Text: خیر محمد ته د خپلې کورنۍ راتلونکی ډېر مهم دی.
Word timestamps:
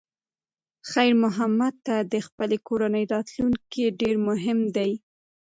خیر 0.91 1.13
محمد 1.23 1.73
ته 1.85 1.95
د 2.11 2.13
خپلې 2.27 2.57
کورنۍ 2.67 3.03
راتلونکی 3.13 3.83
ډېر 3.99 4.15
مهم 4.27 4.59
دی. 4.75 4.91